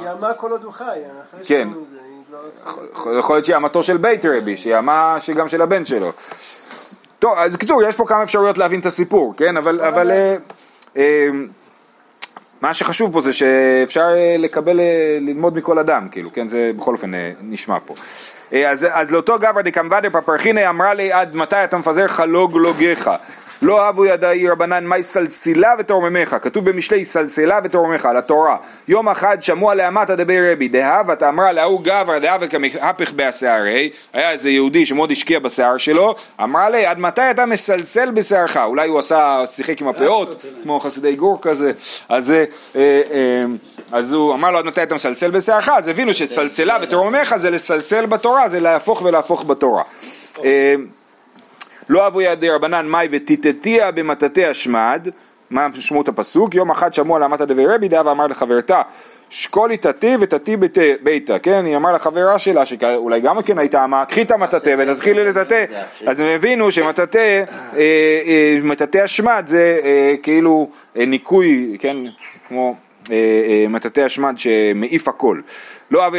[0.00, 0.84] היא אמה כל עוד הוא חי.
[1.44, 1.68] כן.
[2.32, 6.12] לא- יכול להיות שהיא אמתו של בית רבי, שהיא אמה שגם של הבן שלו.
[7.18, 9.56] טוב, אז בקיצור, יש פה כמה אפשרויות להבין את הסיפור, כן?
[9.56, 10.36] אבל, אבל אה,
[10.96, 11.26] אה,
[12.64, 16.48] מה שחשוב פה זה שאפשר אה, לקבל, אה, ללמוד מכל אדם, כאילו, כן?
[16.48, 17.94] זה בכל אופן אה, נשמע פה.
[18.52, 23.10] אז, אז לאותו גברא דקמבדר פפרחיני אמרה לי עד מתי אתה מפזר חלוג לוגך.
[23.64, 28.56] לא אהבו ידי רבנן מאי סלסילה ותרוממך, כתוב במשלי סלסילה ותרוממך, על התורה.
[28.88, 34.30] יום אחד שמעו עליה מטה דבי רבי, דהבת אמרה להוא גברא דהבה כמהפך בהשערי, היה
[34.30, 38.98] איזה יהודי שמאוד השקיע בשיער שלו, אמרה לי עד מתי אתה מסלסל בשערך, אולי הוא
[38.98, 41.72] עשה, שיחק עם הפאות, כמו חסידי גור כזה,
[42.08, 42.44] אז, אה,
[42.76, 43.44] אה, אה,
[43.92, 48.06] אז הוא אמר לו עד מתי אתה מסלסל בשערך, אז הבינו שסלסלה ותרוממך זה לסלסל
[48.06, 49.82] בתורה, זה להפוך ולהפוך בתורה.
[51.88, 55.08] לא אבו ידי רבנן מאי ותיתתיה במטאטי השמד,
[55.50, 56.54] מה משמעות הפסוק?
[56.54, 58.82] יום אחד שמעו על המטה דבי רבי דאה ואמר לחברתה
[59.30, 60.56] שקולי תתי ותתי
[61.02, 61.64] ביתה, כן?
[61.64, 65.64] היא אמרה לחברה שלה, שאולי גם כן הייתה אמה, קחי את המטאטה ותתחילי לטאטא,
[66.06, 67.80] אז הם הבינו שמטאטא, אה,
[68.26, 71.96] אה, מטאטא השמד זה אה, כאילו ניקוי, כן?
[72.48, 72.76] כמו
[73.68, 75.40] מטאטא השמד שמעיף הכל.
[75.90, 76.18] לא אבי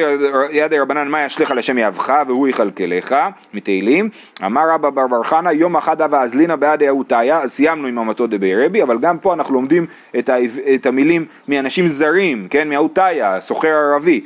[0.51, 3.15] ידי רבנן מה ישליך על השם יהבך והוא יכלכלך,
[3.53, 4.09] מתהילים.
[4.45, 8.29] אמר רבא בר בר חנא יום אחד אבה אזלינא בעד יהותיה, אז סיימנו עם המטות
[8.29, 9.85] דבי רבי, אבל גם פה אנחנו לומדים
[10.19, 10.35] את, ה,
[10.75, 14.21] את המילים מאנשים זרים, כן, מהותיה, סוחר ערבי.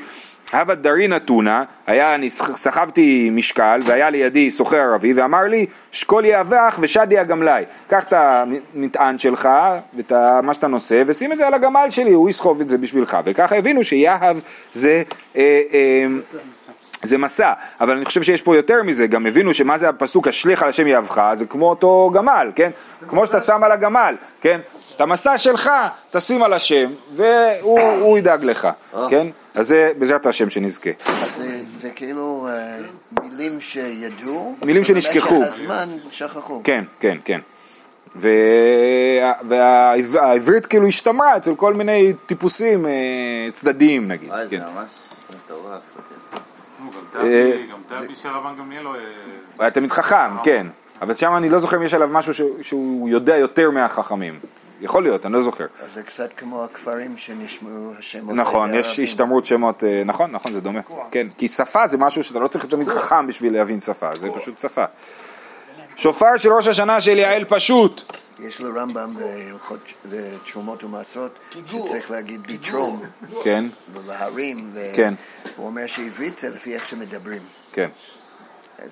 [0.53, 6.79] הווה דרין אתונה, היה, אני סחבתי משקל והיה לידי סוחר ערבי ואמר לי שקול יאבך
[6.81, 9.49] ושדי הגמלאי קח את המטען שלך
[9.95, 10.11] ואת
[10.43, 13.17] מה שאתה נושא ושים את זה על הגמל שלי הוא יסחוב את זה בשבילך.
[13.25, 14.37] וככה הבינו שיהב
[14.71, 15.03] זה
[15.35, 16.05] אה, אה,
[17.03, 20.63] זה מסע, אבל אני חושב שיש פה יותר מזה, גם הבינו שמה זה הפסוק השליך
[20.63, 22.69] על השם יהבך, זה כמו אותו גמל, כן?
[23.07, 24.59] כמו שאתה שם על הגמל, כן?
[24.95, 25.69] את המסע שלך
[26.11, 28.67] תשים על השם והוא הוא ידאג לך,
[29.09, 29.27] כן?
[29.55, 30.89] אז זה בעזרת השם שנזכה.
[31.07, 31.41] אז
[31.81, 32.77] זה- כאילו אה,
[33.23, 35.33] מילים שידעו, מילים שנשכחו.
[35.35, 36.61] ובמשך הזמן שכחו.
[36.63, 37.39] כן, כן, כן.
[39.43, 42.91] והעברית כאילו השתמרה אצל כל מיני טיפוסים אה,
[43.53, 44.29] צדדיים נגיד.
[44.29, 44.61] וואי, זה כן.
[44.75, 44.89] ממש.
[47.15, 48.87] גם אה, גם תבי של רבן גמליאל.
[48.87, 48.97] אה, הוא
[49.59, 50.67] היה תמיד חכם, כן.
[51.01, 54.39] אבל שם אני לא זוכר אם יש עליו משהו ש- שהוא יודע יותר מהחכמים.
[54.81, 55.65] יכול להיות, אני לא זוכר.
[55.93, 58.35] זה קצת כמו הכפרים שנשמעו השמות.
[58.35, 58.99] נכון, יש.
[58.99, 60.79] השתמרות שמות, אה, נכון, נכון, זה דומה.
[61.11, 64.27] כן, כי שפה זה משהו שאתה לא צריך להיות תמיד חכם בשביל להבין שפה, זה
[64.35, 64.83] פשוט שפה.
[65.95, 68.01] שופר של ראש השנה של יעל פשוט.
[68.39, 69.79] יש לרמב"ם בהלכות
[70.51, 73.03] תרומות ומעשרות, שצריך להגיד ביטרום,
[73.43, 75.13] כן, ולהרים, כן.
[75.55, 77.41] הוא אומר שעברית זה לפי איך שמדברים.
[77.73, 77.89] כן.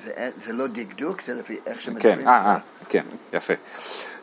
[0.04, 2.28] זה, זה לא דקדוק, זה לפי איך כן, שמדברים.
[2.28, 2.58] אה, אה,
[2.90, 3.54] כן, יפה.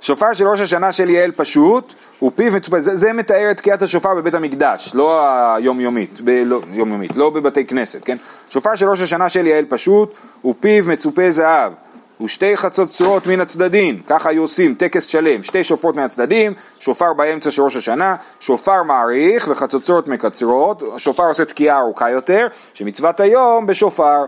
[0.00, 3.82] שופר של ראש השנה של יעל פשוט, הוא פיו מצופה, זה, זה מתאר את תקיעת
[3.82, 5.22] השופר בבית המקדש, לא
[5.56, 8.16] היומיומית, ב, לא, יומיומית, לא בבתי כנסת, כן?
[8.48, 11.72] שופר של ראש השנה של יעל פשוט, הוא פיו מצופה זהב.
[12.20, 17.50] ושתי חצות צורות מן הצדדים, ככה היו עושים טקס שלם, שתי שופרות מהצדדים, שופר באמצע
[17.50, 24.24] של ראש השנה, שופר מעריך וחצוצרות מקצרות, השופר עושה תקיעה ארוכה יותר, שמצוות היום בשופר,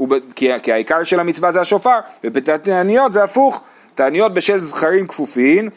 [0.00, 3.62] וב, כי, כי העיקר של המצווה זה השופר, ובתעניות זה הפוך,
[3.94, 5.68] תעניות בשל זכרים כפופין,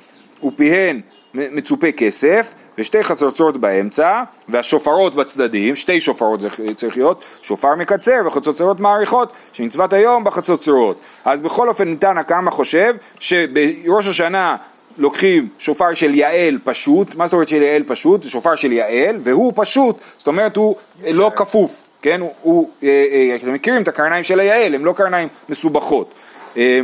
[0.43, 1.01] ופיהן
[1.33, 8.79] מצופה כסף, ושתי חצוצרות באמצע, והשופרות בצדדים, שתי שופרות זה צריך להיות, שופר מקצר וחצוצרות
[8.79, 10.97] מעריכות, שמצוות היום בחצוצרות.
[11.25, 14.55] אז בכל אופן ניתן הכמה חושב שבראש השנה
[14.97, 18.23] לוקחים שופר של יעל פשוט, מה זאת אומרת של יעל פשוט?
[18.23, 20.75] זה שופר של יעל, והוא פשוט, זאת אומרת הוא
[21.11, 22.21] לא כפוף, כן?
[22.21, 26.13] הוא, הוא אה, אה, אתם מכירים את הקרניים של היעל, הם לא קרניים מסובכות.
[26.57, 26.79] אה,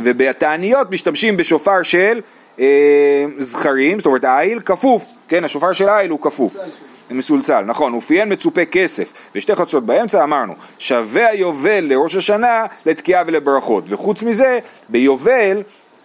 [0.00, 2.20] ובתעניות משתמשים בשופר של
[2.58, 6.56] אה, זכרים, זאת אומרת העיל כפוף, כן, השופר של העיל הוא כפוף,
[7.10, 13.84] מסולצל, נכון, ופיהן מצופה כסף, ושתי חצות באמצע אמרנו, שווה היובל לראש השנה לתקיעה ולברכות,
[13.88, 14.58] וחוץ מזה,
[14.88, 15.62] ביובל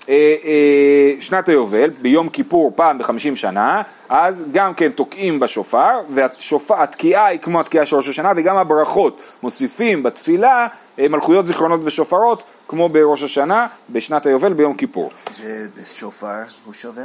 [0.10, 7.26] אה, אה, שנת היובל, ביום כיפור פעם בחמישים שנה, אז גם כן תוקעים בשופר, והתקיעה
[7.26, 10.68] היא כמו התקיעה של ראש השנה, וגם הברכות מוסיפים בתפילה
[11.00, 15.12] אה, מלכויות זיכרונות ושופרות, כמו בראש השנה, בשנת היובל ביום כיפור.
[15.44, 16.28] ובשופר
[16.66, 17.04] הוא שווה?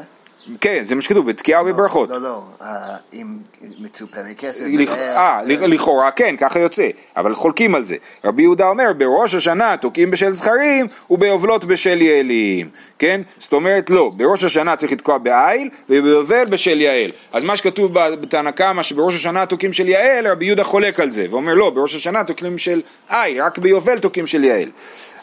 [0.60, 2.08] כן, זה מה שכתוב, בתקיעה ובברכות.
[2.10, 2.66] לא, לא, אה,
[3.12, 3.38] אם
[3.80, 4.60] מצופה מכסף.
[4.90, 7.96] אה, לכ- לכאורה כן, ככה יוצא, אבל חולקים על זה.
[8.24, 12.68] רבי יהודה אומר, בראש השנה תוקעים בשל זכרים וביובלות בשל יעלים,
[12.98, 13.20] כן?
[13.38, 17.10] זאת אומרת לא, בראש השנה צריך לתקוע בעיל וביובל בשל יעל.
[17.32, 21.26] אז מה שכתוב בתנא קמא שבראש השנה תוקעים של יעל, רבי יהודה חולק על זה,
[21.30, 24.70] ואומר לא, בראש השנה תוקעים של עיל, רק ביובל תוקעים של יעל.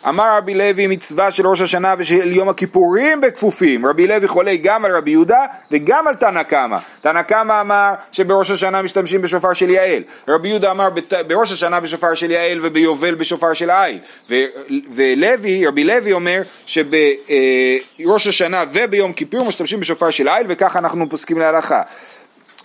[0.10, 4.86] אמר רבי לוי מצווה של ראש השנה ושל יום הכיפורים בכפופים, רבי לוי חולק גם
[4.86, 6.78] על רבי יהודה וגם על תנא קמא.
[7.02, 10.90] תנא קמא אמר שבראש השנה משתמשים בשופר של יעל, רבי יהודה אמר
[11.28, 14.46] בראש השנה בשופר של יעל וביובל בשופר של עיל, ו-
[14.96, 21.38] ולוי, רבי לוי אומר שבראש השנה וביום כיפור משתמשים בשופר של עיל וככה אנחנו פוסקים
[21.38, 21.82] להלכה.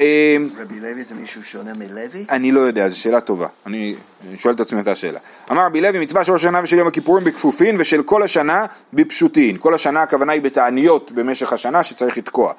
[0.00, 2.26] אה, רבי לוי זה מישהו שונה מלוי?
[2.30, 3.46] אני לא יודע, זו שאלה טובה.
[3.66, 3.94] אני
[4.36, 5.18] שואל את עצמי את השאלה.
[5.50, 9.56] אמר רבי לוי, מצווה של השנה ושל יום הכיפורים בכפופין ושל כל השנה בפשוטין.
[9.60, 12.52] כל השנה הכוונה היא בתעניות במשך השנה שצריך לתקוע.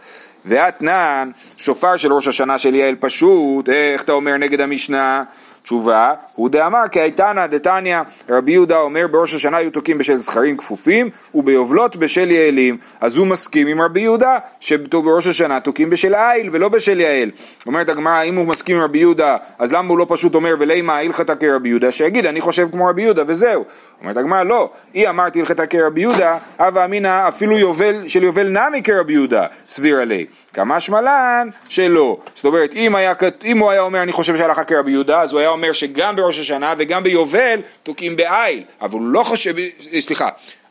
[0.46, 5.24] ואתנן, שופר של ראש השנה של יעל פשוט, איך אתה אומר נגד המשנה?
[5.64, 8.00] תשובה, הוא דאמר כי הייתנא דתניא
[8.30, 12.78] רבי יהודה אומר בראש השנה היו תוקעים בשל זכרים כפופים וביובלות בשל יעלים.
[13.02, 17.32] אז הוא מסכים עם רבי יהודה שבראש השנה תוקעים בשל איל ולא בשל יעל.
[17.66, 20.98] אומרת הגמרא אם הוא מסכים עם רבי יהודה אז למה הוא לא פשוט אומר ולימה
[20.98, 23.66] הלכתה כרבי יהודה שיגיד אני חושב כמו רבי יהודה וזהו.
[24.02, 28.84] אומרת הגמרא לא אי אמרתי הלכתה כרבי יהודה הווה אמינא אפילו יובל של יובל נמי
[28.84, 32.18] כרבי יהודה סבירה לי כמה שמלן שלא.
[32.36, 33.14] זאת אומרת, אם, היה,
[33.46, 36.40] אם הוא היה אומר אני חושב שהלכה כרבי יהודה, אז הוא היה אומר שגם בראש
[36.40, 39.56] השנה וגם ביובל תוקעים בעיל, אבל הוא לא חושב,
[40.00, 40.30] סליחה,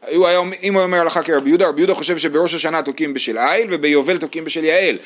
[0.08, 3.38] הוא היה, אם הוא אומר הלכה כרבי יהודה, רבי יהודה חושב שבראש השנה תוקעים בשל
[3.38, 4.98] איל וביובל תוקעים בשל יעל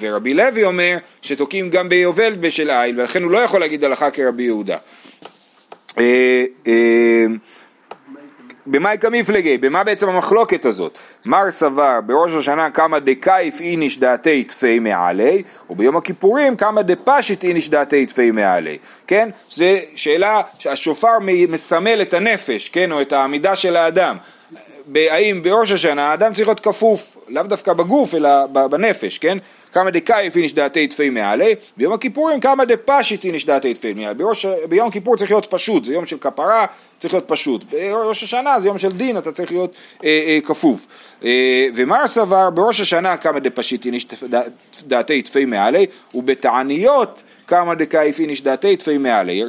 [0.00, 4.42] ורבי לוי אומר שתוקעים גם ביובל בשל איל ולכן הוא לא יכול להגיד הלכה כרבי
[4.42, 4.76] יהודה.
[8.70, 10.98] במאי כמפלגי, במה בעצם המחלוקת הזאת?
[11.24, 17.70] מר סבר בראש השנה כמה דכייף איניש דעתיה טפי מעלי וביום הכיפורים כמה דפשיט איניש
[17.70, 19.28] דעתיה טפי מעלי כן?
[19.50, 22.92] זו שאלה שהשופר מסמל את הנפש, כן?
[22.92, 24.16] או את העמידה של האדם
[24.94, 29.38] האם בראש השנה האדם צריך להיות כפוף, לאו דווקא בגוף אלא בנפש, כן?
[29.78, 34.14] כמה דכייף איניש דעתיה טפי מעלי, ביום הכיפורים כמה דפשיט איניש דעתיה טפי מעלי.
[34.14, 36.66] בראש, ביום כיפור צריך להיות פשוט, זה יום של כפרה,
[37.00, 37.64] צריך להיות פשוט.
[37.64, 39.72] בראש השנה זה יום של דין, אתה צריך להיות
[40.04, 40.86] אה, אה, כפוף.
[41.24, 44.06] אה, ומר סבר, בראש השנה כמה דפשיט איניש
[44.82, 49.42] דעתי תפי מעלי, ובתעניות כמה דקאיף איניש דעתי תפי מעלי,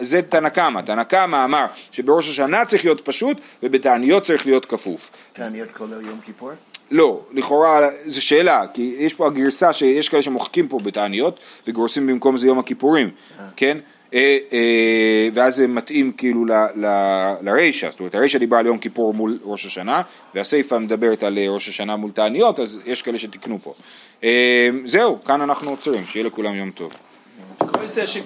[0.00, 5.10] זה תנא קמא, תנא קמא אמר שבראש השנה צריך להיות פשוט ובתעניות צריך להיות כפוף.
[5.32, 6.50] תעניות כולל יום כיפור?
[6.92, 12.36] לא, לכאורה זו שאלה, כי יש פה הגרסה שיש כאלה שמוחקים פה בתעניות וגורסים במקום
[12.36, 13.10] זה יום הכיפורים,
[13.56, 13.78] כן?
[14.14, 16.44] אה, אה, ואז זה מתאים כאילו
[17.40, 20.02] לרישא, זאת אומרת הרישא דיברה על יום כיפור מול ראש השנה
[20.34, 23.74] והסיפא מדברת על אה, ראש השנה מול תעניות, אז יש כאלה שתיקנו פה.
[24.84, 26.92] זהו, כאן אנחנו עוצרים, שיהיה לכולם יום טוב.